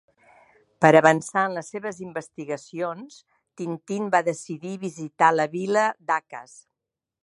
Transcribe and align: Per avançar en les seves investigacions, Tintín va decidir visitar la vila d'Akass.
Per 0.85 0.89
avançar 0.99 1.43
en 1.49 1.57
les 1.57 1.69
seves 1.75 1.99
investigacions, 2.07 3.21
Tintín 3.63 4.11
va 4.17 4.25
decidir 4.33 4.77
visitar 4.89 5.35
la 5.41 5.51
vila 5.57 5.89
d'Akass. 6.11 6.63